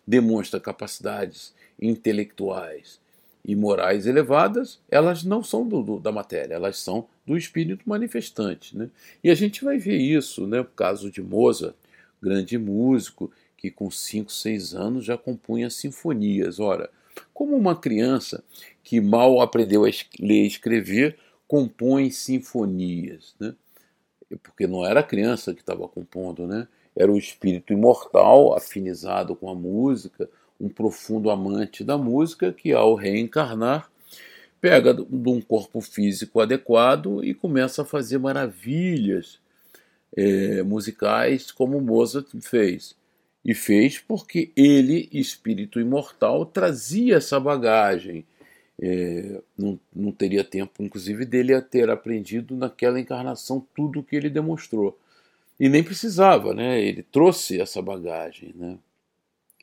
[0.06, 2.99] demonstra capacidades intelectuais
[3.44, 8.76] e morais elevadas, elas não são do, do, da matéria, elas são do espírito manifestante.
[8.76, 8.90] Né?
[9.24, 10.60] E a gente vai ver isso, né?
[10.60, 11.74] o caso de Mozart,
[12.20, 16.60] grande músico, que com 5, 6 anos já compunha sinfonias.
[16.60, 16.90] Ora,
[17.32, 18.42] como uma criança
[18.82, 23.54] que mal aprendeu a ler e escrever compõe sinfonias, né?
[24.42, 26.68] Porque não era a criança que estava compondo, né?
[26.96, 32.94] Era o espírito imortal, afinizado com a música, um profundo amante da música que, ao
[32.94, 33.90] reencarnar,
[34.60, 39.38] pega de um corpo físico adequado e começa a fazer maravilhas
[40.16, 42.94] é, musicais, como Mozart fez.
[43.42, 48.26] E fez porque ele, espírito imortal, trazia essa bagagem.
[48.82, 54.16] É, não, não teria tempo, inclusive, dele a ter aprendido naquela encarnação tudo o que
[54.16, 54.98] ele demonstrou.
[55.58, 56.80] E nem precisava, né?
[56.82, 58.54] ele trouxe essa bagagem.
[58.54, 58.78] Né?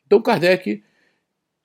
[0.08, 0.82] Então Kardec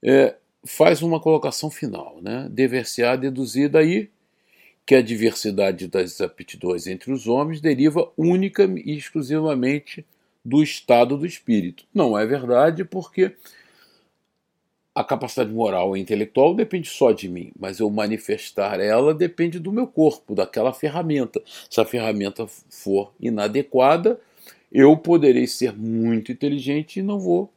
[0.04, 2.20] é, faz uma colocação final.
[2.20, 2.48] Né?
[2.50, 4.10] Dever-se-á deduzir daí
[4.84, 10.04] que a diversidade das aptidões entre os homens deriva única e exclusivamente
[10.44, 11.84] do estado do espírito.
[11.94, 13.32] Não é verdade, porque
[14.92, 19.72] a capacidade moral e intelectual depende só de mim, mas eu manifestar ela depende do
[19.72, 21.40] meu corpo, daquela ferramenta.
[21.70, 24.20] Se a ferramenta for inadequada,
[24.70, 27.52] eu poderei ser muito inteligente e não vou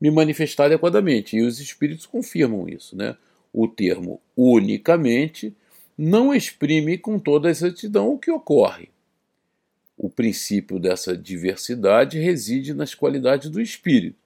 [0.00, 1.36] me manifestar adequadamente.
[1.36, 2.96] E os espíritos confirmam isso.
[2.96, 3.16] Né?
[3.52, 5.54] O termo unicamente
[5.96, 8.90] não exprime com toda exatidão o que ocorre.
[9.96, 14.18] O princípio dessa diversidade reside nas qualidades do espírito,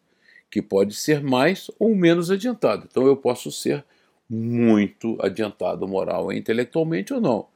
[0.50, 2.88] que pode ser mais ou menos adiantado.
[2.90, 3.84] Então eu posso ser
[4.28, 7.46] muito adiantado moral e intelectualmente ou não.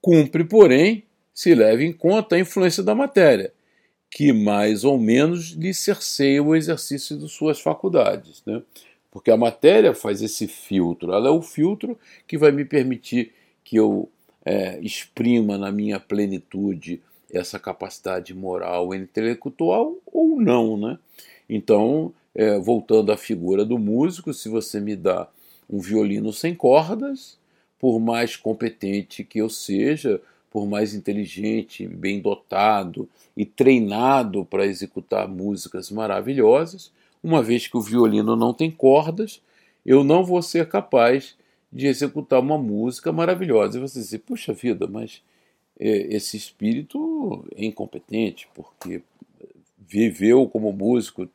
[0.00, 1.02] Cumpre, porém,
[1.34, 3.52] se leve em conta a influência da matéria,
[4.10, 8.42] que mais ou menos lhe cerceia o exercício de suas faculdades.
[8.46, 8.62] Né?
[9.10, 13.32] Porque a matéria faz esse filtro, ela é o filtro que vai me permitir
[13.64, 14.08] que eu
[14.44, 20.98] é, exprima na minha plenitude essa capacidade moral e intelectual ou não, né?
[21.48, 25.28] Então, é, voltando à figura do músico, se você me dá
[25.68, 27.38] um violino sem cordas,
[27.78, 35.28] por mais competente que eu seja, por mais inteligente, bem dotado e treinado para executar
[35.28, 36.90] músicas maravilhosas,
[37.22, 39.42] uma vez que o violino não tem cordas,
[39.84, 41.36] eu não vou ser capaz
[41.72, 43.78] de executar uma música maravilhosa.
[43.78, 45.22] E você diz, puxa vida, mas
[45.78, 49.02] é, esse espírito é incompetente, porque
[49.78, 51.28] viveu como músico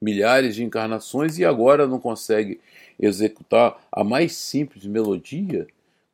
[0.00, 2.60] milhares de encarnações e agora não consegue
[2.98, 5.66] executar a mais simples melodia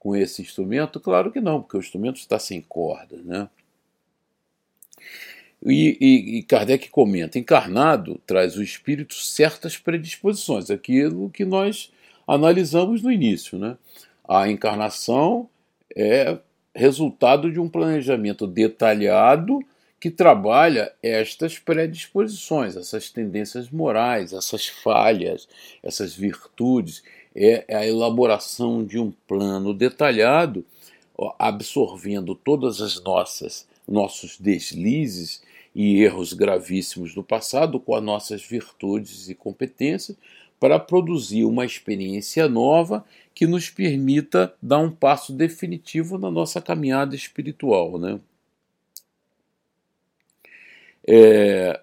[0.07, 1.01] com esse instrumento?
[1.01, 3.49] Claro que não, porque o instrumento está sem cordas, né?
[5.65, 11.93] E, e, e, Kardec comenta: encarnado traz o espírito certas predisposições, aquilo que nós
[12.25, 13.59] analisamos no início.
[13.59, 13.77] Né?
[14.29, 15.49] A encarnação
[15.97, 16.39] é
[16.73, 19.59] resultado de um planejamento detalhado
[19.99, 25.49] que trabalha estas predisposições, essas tendências morais, essas falhas,
[25.83, 27.03] essas virtudes.
[27.37, 30.65] É a elaboração de um plano detalhado,
[31.39, 35.43] absorvendo todas as nossas nossos deslizes
[35.75, 40.17] e erros gravíssimos do passado com as nossas virtudes e competências
[40.59, 47.15] para produzir uma experiência nova que nos permita dar um passo definitivo na nossa caminhada
[47.15, 47.99] espiritual.
[47.99, 48.19] Né?
[51.07, 51.81] É,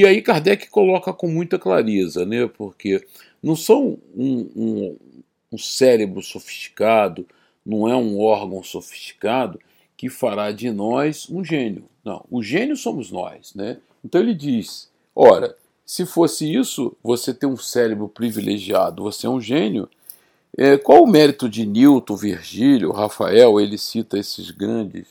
[0.00, 2.46] e aí Kardec coloca com muita clareza, né?
[2.46, 3.06] porque
[3.42, 4.96] não são um, um,
[5.52, 7.26] um cérebro sofisticado,
[7.64, 9.60] não é um órgão sofisticado
[9.96, 11.84] que fará de nós um gênio.
[12.04, 13.54] Não, o gênio somos nós.
[13.54, 13.78] Né?
[14.04, 19.40] Então ele diz: ora, se fosse isso, você tem um cérebro privilegiado, você é um
[19.40, 19.88] gênio.
[20.56, 23.60] É, qual o mérito de Newton, Virgílio, Rafael?
[23.60, 25.08] Ele cita esses grandes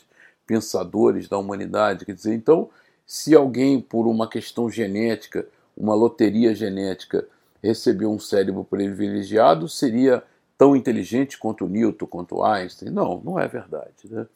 [0.48, 2.06] pensadores da humanidade.
[2.06, 2.70] Quer dizer, então,
[3.06, 7.28] se alguém, por uma questão genética, uma loteria genética,
[7.62, 10.24] recebeu um cérebro privilegiado, seria
[10.58, 12.90] tão inteligente quanto Newton, quanto Einstein?
[12.90, 14.10] Não, não é verdade.
[14.10, 14.28] Né?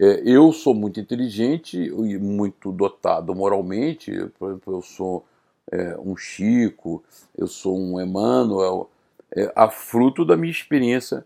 [0.00, 5.24] É, eu sou muito inteligente e muito dotado moralmente, por exemplo, eu sou
[5.70, 7.02] é, um Chico,
[7.36, 8.90] eu sou um Emmanuel,
[9.34, 11.24] é, a fruto da minha experiência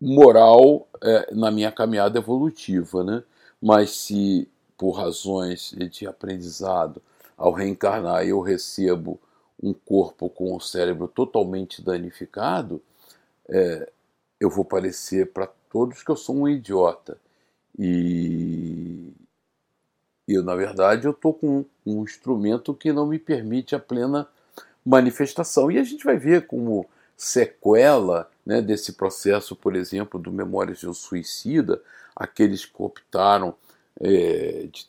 [0.00, 3.02] moral é, na minha caminhada evolutiva.
[3.04, 3.22] Né?
[3.62, 7.00] Mas se por razões de aprendizado,
[7.36, 9.20] ao reencarnar eu recebo
[9.62, 12.82] um corpo com o cérebro totalmente danificado,
[13.48, 13.90] é,
[14.38, 17.18] eu vou parecer para todos que eu sou um idiota.
[17.78, 19.12] E
[20.26, 24.28] eu, na verdade, eu estou com um instrumento que não me permite a plena
[24.84, 25.70] manifestação.
[25.70, 30.88] E a gente vai ver como sequela né, desse processo, por exemplo, do Memórias de
[30.88, 31.82] um Suicida,
[32.14, 33.54] aqueles que optaram
[34.00, 34.86] é, de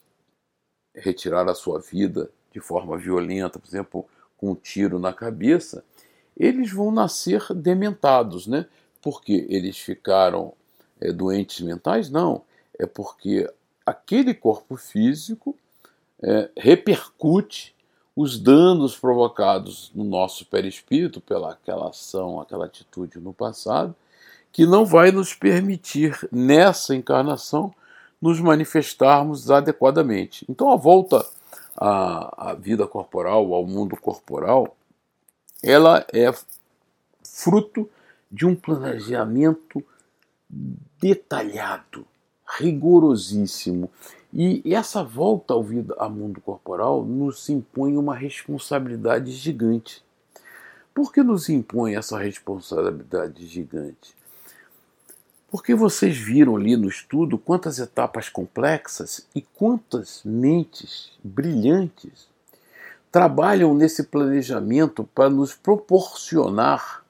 [0.96, 4.06] retirar a sua vida de forma violenta, por exemplo,
[4.38, 5.84] com um tiro na cabeça,
[6.38, 8.66] eles vão nascer dementados, né?
[9.02, 10.54] Porque eles ficaram
[11.00, 12.10] é, doentes mentais?
[12.10, 12.44] Não
[12.80, 13.50] é porque
[13.86, 15.56] aquele corpo físico
[16.22, 17.74] é, repercute
[18.16, 23.94] os danos provocados no nosso perispírito pela aquela ação, aquela atitude no passado,
[24.52, 27.74] que não vai nos permitir nessa encarnação
[28.26, 30.44] nos manifestarmos adequadamente.
[30.50, 31.24] Então a volta
[31.78, 34.76] à, à vida corporal, ao mundo corporal,
[35.62, 36.34] ela é
[37.24, 37.88] fruto
[38.32, 39.84] de um planejamento
[41.00, 42.04] detalhado
[42.58, 43.92] rigorosíssimo.
[44.34, 50.04] E essa volta ao, vida, ao mundo corporal nos impõe uma responsabilidade gigante.
[50.96, 54.16] Por que nos impõe essa responsabilidade gigante?
[55.56, 62.28] Porque vocês viram ali no estudo quantas etapas complexas e quantas mentes brilhantes
[63.10, 67.06] trabalham nesse planejamento para nos proporcionar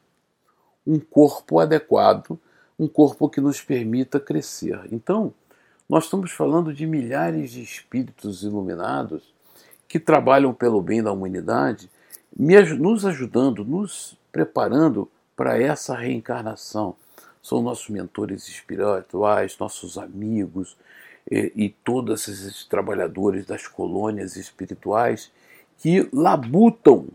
[0.85, 2.39] um corpo adequado
[2.77, 4.79] um corpo que nos permita crescer.
[4.91, 5.33] Então,
[5.89, 9.33] nós estamos falando de milhares de espíritos iluminados
[9.87, 11.89] que trabalham pelo bem da humanidade,
[12.37, 16.95] nos ajudando, nos preparando para essa reencarnação.
[17.45, 20.75] São nossos mentores espirituais, nossos amigos
[21.29, 25.31] e, e todos esses trabalhadores das colônias espirituais
[25.77, 27.05] que labutam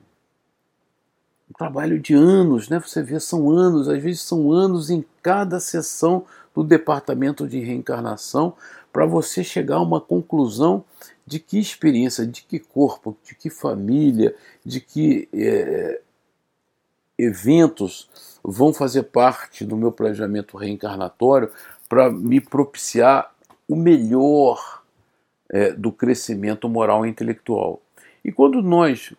[1.50, 2.78] um trabalho de anos, né?
[2.78, 6.24] Você vê, são anos, às vezes são anos em cada sessão
[6.54, 8.54] do departamento de reencarnação
[8.92, 10.84] para você chegar a uma conclusão
[11.26, 14.32] de que experiência, de que corpo, de que família,
[14.64, 16.00] de que é,
[17.24, 18.08] eventos
[18.42, 21.50] vão fazer parte do meu planejamento reencarnatório
[21.88, 23.32] para me propiciar
[23.68, 24.82] o melhor
[25.48, 27.80] é, do crescimento moral e intelectual.
[28.24, 29.12] E quando nós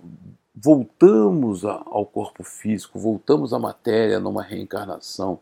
[0.56, 5.39] voltamos ao corpo físico, voltamos à matéria numa reencarnação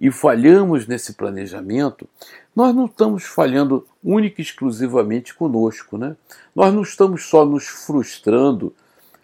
[0.00, 2.08] e falhamos nesse planejamento,
[2.54, 5.98] nós não estamos falhando única e exclusivamente conosco.
[5.98, 6.16] Né?
[6.54, 8.74] Nós não estamos só nos frustrando,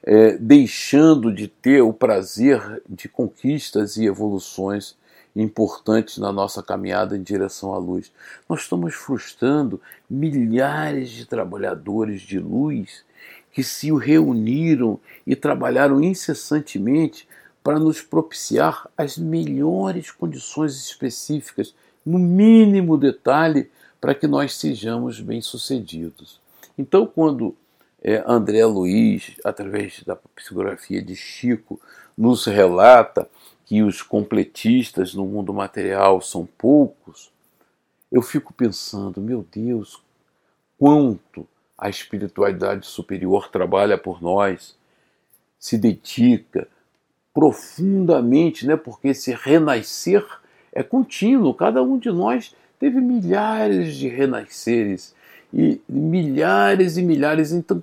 [0.04, 4.96] é, deixando de ter o prazer de conquistas e evoluções
[5.34, 8.12] importantes na nossa caminhada em direção à luz.
[8.48, 13.02] Nós estamos frustrando milhares de trabalhadores de luz
[13.50, 17.26] que se reuniram e trabalharam incessantemente
[17.62, 21.74] para nos propiciar as melhores condições específicas,
[22.04, 26.38] no mínimo detalhe, para que nós sejamos bem-sucedidos.
[26.76, 27.56] Então, quando
[28.04, 31.80] é, André Luiz, através da psicografia de Chico,
[32.16, 33.28] nos relata
[33.64, 37.32] que os completistas no mundo material são poucos,
[38.12, 40.02] eu fico pensando, meu Deus,
[40.78, 41.48] quanto
[41.78, 44.76] a espiritualidade superior trabalha por nós,
[45.58, 46.68] se dedica
[47.32, 48.76] profundamente, né?
[48.76, 50.24] porque esse renascer
[50.72, 55.14] é contínuo, cada um de nós teve milhares de renasceres
[55.54, 57.80] e milhares e milhares, então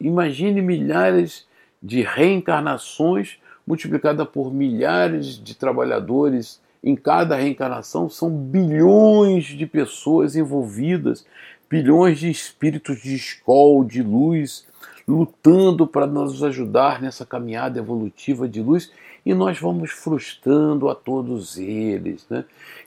[0.00, 1.46] imagine milhares
[1.82, 3.36] de reencarnações
[3.66, 11.24] multiplicada por milhares de trabalhadores em cada reencarnação, são bilhões de pessoas envolvidas,
[11.70, 14.66] bilhões de espíritos de escola, de luz,
[15.06, 18.90] lutando para nos ajudar nessa caminhada evolutiva de luz
[19.24, 22.44] e nós vamos frustrando a todos eles, né?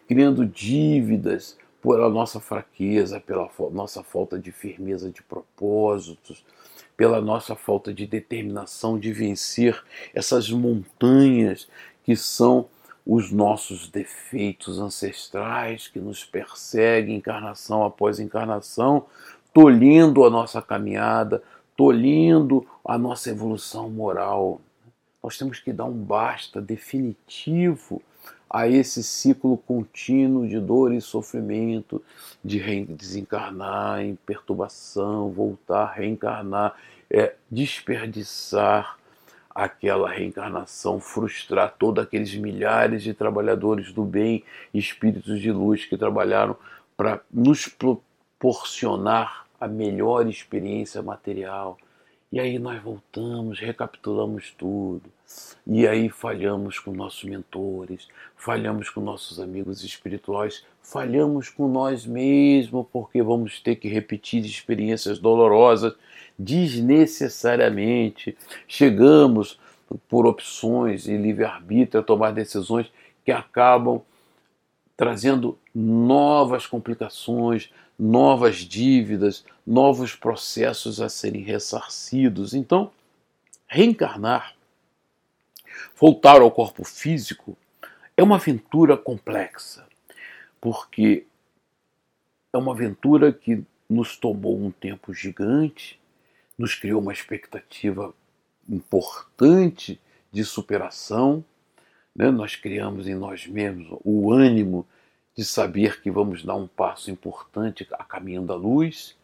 [0.07, 6.43] criando dívidas pela nossa fraqueza, pela nossa falta de firmeza de propósitos,
[6.97, 9.83] pela nossa falta de determinação de vencer
[10.13, 11.67] essas montanhas
[12.03, 12.67] que são
[13.05, 19.05] os nossos defeitos ancestrais que nos perseguem encarnação após encarnação,
[19.53, 21.43] tolhendo a nossa caminhada,
[21.77, 24.59] tolhendo a nossa evolução moral.
[25.21, 28.01] Nós temos que dar um basta definitivo
[28.55, 32.01] a esse ciclo contínuo de dor e sofrimento,
[32.41, 36.73] de desencarnar em perturbação, voltar, reencarnar,
[37.11, 38.97] é, desperdiçar
[39.53, 44.41] aquela reencarnação, frustrar todos aqueles milhares de trabalhadores do bem,
[44.73, 46.55] espíritos de luz que trabalharam
[46.95, 51.77] para nos proporcionar a melhor experiência material.
[52.35, 55.03] E aí nós voltamos, recapitulamos tudo.
[55.65, 62.87] E aí falhamos com nossos mentores, falhamos com nossos amigos espirituais, falhamos com nós mesmos,
[62.91, 65.95] porque vamos ter que repetir experiências dolorosas
[66.37, 68.37] desnecessariamente.
[68.67, 69.57] Chegamos
[70.09, 72.91] por opções e livre-arbítrio a tomar decisões
[73.23, 74.01] que acabam
[74.97, 82.53] trazendo novas complicações, novas dívidas, novos processos a serem ressarcidos.
[82.53, 82.91] Então,
[83.67, 84.55] reencarnar
[85.95, 87.57] Voltar ao corpo físico
[88.17, 89.85] é uma aventura complexa,
[90.59, 91.25] porque
[92.53, 95.99] é uma aventura que nos tomou um tempo gigante,
[96.57, 98.13] nos criou uma expectativa
[98.67, 99.99] importante
[100.31, 101.43] de superação.
[102.15, 102.31] Né?
[102.31, 104.87] Nós criamos em nós mesmos o ânimo
[105.35, 109.15] de saber que vamos dar um passo importante a caminho da luz.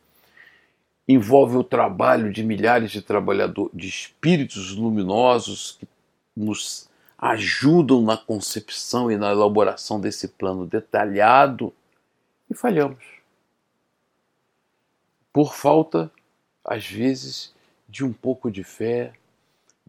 [1.07, 5.87] Envolve o trabalho de milhares de trabalhadores, de espíritos luminosos que
[6.35, 11.73] nos ajudam na concepção e na elaboração desse plano detalhado
[12.49, 13.03] e falhamos.
[15.31, 16.11] Por falta,
[16.63, 17.53] às vezes,
[17.87, 19.13] de um pouco de fé,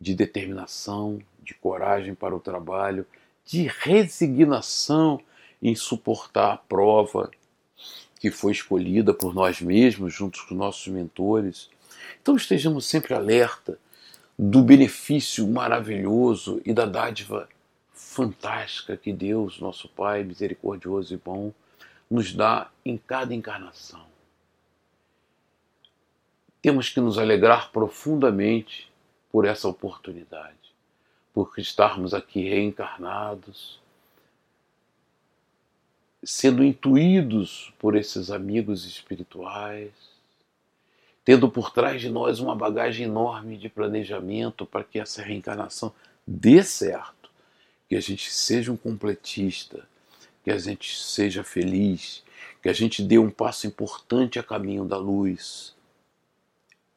[0.01, 3.05] de determinação, de coragem para o trabalho,
[3.45, 5.21] de resignação
[5.63, 7.31] em suportar a prova
[8.19, 11.69] que foi escolhida por nós mesmos, juntos com nossos mentores.
[12.21, 13.79] Então estejamos sempre alerta
[14.39, 17.49] do benefício maravilhoso e da dádiva
[17.93, 21.53] fantástica que Deus, nosso Pai misericordioso e bom,
[22.11, 24.05] nos dá em cada encarnação.
[26.61, 28.89] Temos que nos alegrar profundamente
[29.33, 30.55] por essa oportunidade,
[31.35, 33.82] por estarmos aqui reencarnados,
[36.25, 39.91] sendo intuídos por esses amigos espirituais,
[41.25, 45.93] tendo por trás de nós uma bagagem enorme de planejamento para que essa reencarnação
[46.27, 47.31] dê certo,
[47.89, 49.87] que a gente seja um completista,
[50.45, 52.23] que a gente seja feliz,
[52.63, 55.75] que a gente dê um passo importante a caminho da luz.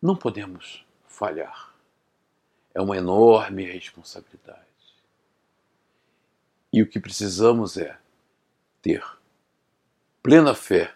[0.02, 1.74] Não podemos falhar.
[2.74, 4.60] É uma enorme responsabilidade.
[6.72, 7.98] E o que precisamos é
[8.86, 9.04] ter
[10.22, 10.94] plena fé,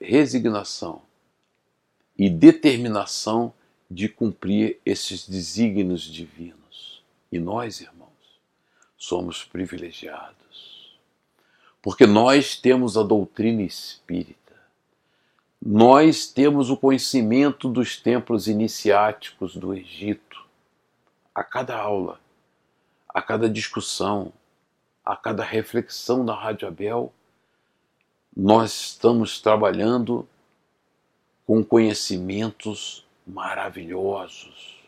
[0.00, 1.02] resignação
[2.16, 3.52] e determinação
[3.90, 7.02] de cumprir esses desígnios divinos.
[7.32, 8.38] E nós, irmãos,
[8.96, 10.96] somos privilegiados.
[11.82, 14.54] Porque nós temos a doutrina espírita.
[15.60, 20.44] Nós temos o conhecimento dos templos iniciáticos do Egito.
[21.34, 22.20] A cada aula,
[23.08, 24.32] a cada discussão,
[25.10, 27.12] a cada reflexão da Rádio Abel,
[28.36, 30.24] nós estamos trabalhando
[31.44, 34.78] com conhecimentos maravilhosos,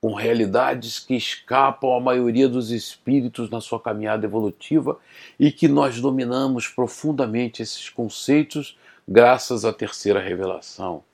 [0.00, 4.98] com realidades que escapam à maioria dos espíritos na sua caminhada evolutiva
[5.38, 11.04] e que nós dominamos profundamente esses conceitos graças à terceira revelação.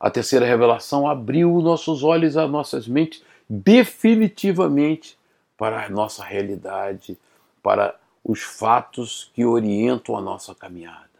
[0.00, 5.16] A terceira revelação abriu nossos olhos, as nossas mentes definitivamente
[5.56, 7.16] para a nossa realidade,
[7.62, 7.94] para
[8.24, 11.10] os fatos que orientam a nossa caminhada.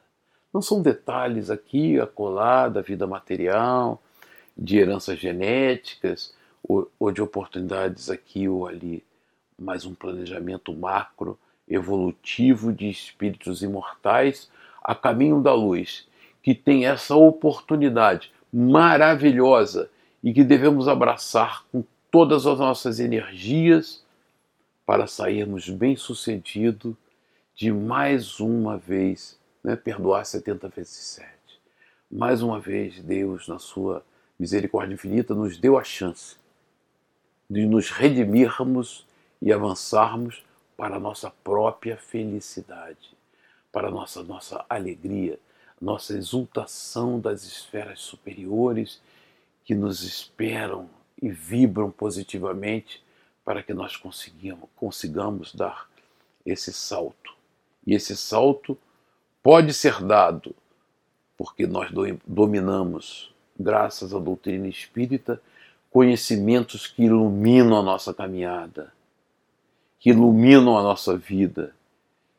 [0.53, 4.03] Não são detalhes aqui, acolá, da vida material,
[4.57, 9.03] de heranças genéticas ou, ou de oportunidades aqui ou ali,
[9.59, 11.39] mas um planejamento macro,
[11.69, 14.51] evolutivo de espíritos imortais
[14.83, 16.07] a caminho da luz,
[16.43, 19.89] que tem essa oportunidade maravilhosa
[20.23, 24.05] e que devemos abraçar com todas as nossas energias
[24.85, 26.97] para sairmos bem-sucedido
[27.55, 31.29] de mais uma vez, né, perdoar 70 vezes 7.
[32.11, 34.05] Mais uma vez, Deus, na sua
[34.39, 36.37] misericórdia infinita, nos deu a chance
[37.49, 39.07] de nos redimirmos
[39.41, 40.43] e avançarmos
[40.77, 43.17] para a nossa própria felicidade,
[43.71, 45.39] para a nossa, nossa alegria,
[45.81, 49.01] nossa exultação das esferas superiores
[49.65, 50.89] que nos esperam
[51.21, 53.03] e vibram positivamente
[53.45, 55.89] para que nós consigamos, consigamos dar
[56.45, 57.35] esse salto.
[57.87, 58.79] E esse salto
[59.43, 60.55] pode ser dado
[61.37, 61.91] porque nós
[62.27, 65.43] dominamos, graças à doutrina espírita,
[65.91, 68.93] conhecimentos que iluminam a nossa caminhada,
[69.99, 71.75] que iluminam a nossa vida,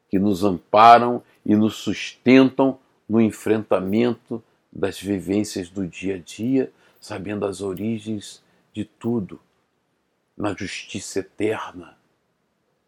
[0.10, 4.42] que nos amparam e nos sustentam no enfrentamento
[4.72, 8.42] das vivências do dia a dia, sabendo as origens
[8.74, 9.40] de tudo
[10.38, 11.98] na justiça eterna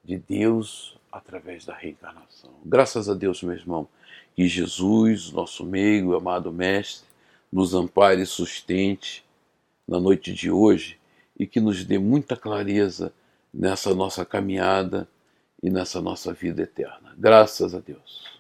[0.04, 2.52] de Deus através da reencarnação.
[2.66, 3.88] Graças a Deus, meu irmão,
[4.36, 7.08] que Jesus, nosso meio, amado Mestre,
[7.52, 9.24] nos ampare e sustente
[9.88, 11.00] na noite de hoje
[11.38, 13.14] e que nos dê muita clareza
[13.54, 15.08] nessa nossa caminhada
[15.64, 17.16] e nessa nossa vida eterna.
[17.18, 18.35] Graças a Deus.